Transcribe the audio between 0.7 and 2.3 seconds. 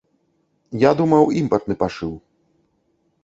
Я думаў, імпартны пашыў.